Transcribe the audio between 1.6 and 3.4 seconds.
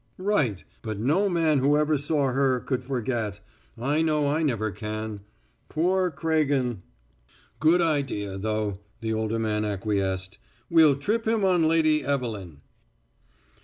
ever saw her could forget.